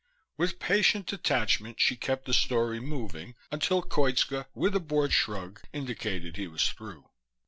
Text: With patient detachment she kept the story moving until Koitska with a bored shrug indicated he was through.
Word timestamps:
With 0.35 0.57
patient 0.57 1.05
detachment 1.05 1.79
she 1.79 1.95
kept 1.95 2.25
the 2.25 2.33
story 2.33 2.79
moving 2.79 3.35
until 3.51 3.83
Koitska 3.83 4.47
with 4.55 4.75
a 4.75 4.79
bored 4.79 5.13
shrug 5.13 5.61
indicated 5.73 6.37
he 6.37 6.47
was 6.47 6.67
through. 6.69 7.05